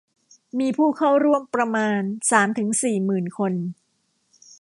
[0.59, 2.01] มีผู้เข้าร่วมประมาณ
[2.31, 3.53] สามถึงสี่หมื่นคน